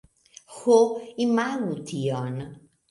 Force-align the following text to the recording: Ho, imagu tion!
Ho, 0.61 0.79
imagu 1.27 1.81
tion! 1.93 2.45